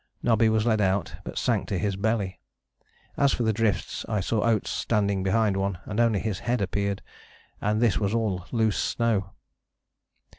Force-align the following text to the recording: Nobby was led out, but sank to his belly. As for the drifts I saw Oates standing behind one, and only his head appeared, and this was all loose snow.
Nobby 0.23 0.49
was 0.49 0.65
led 0.65 0.81
out, 0.81 1.13
but 1.23 1.37
sank 1.37 1.67
to 1.67 1.77
his 1.77 1.95
belly. 1.95 2.39
As 3.17 3.33
for 3.33 3.43
the 3.43 3.53
drifts 3.53 4.03
I 4.09 4.19
saw 4.19 4.41
Oates 4.41 4.71
standing 4.71 5.21
behind 5.21 5.55
one, 5.57 5.77
and 5.85 5.99
only 5.99 6.19
his 6.19 6.39
head 6.39 6.59
appeared, 6.59 7.03
and 7.61 7.79
this 7.79 7.99
was 7.99 8.11
all 8.15 8.47
loose 8.51 8.79
snow. 8.79 9.33